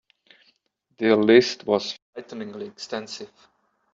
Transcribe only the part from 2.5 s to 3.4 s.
extensive.